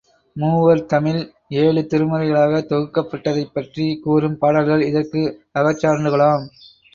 [0.35, 1.19] மூவர் தமிழ்
[1.55, 5.21] ஏழு திருமுறைகளாகத் தொகுக்கப் பட்டதைப் பற்றிக் கூறும் பாடல்கள் இதற்கு
[5.55, 6.47] அகச்சான்றுகளாம்.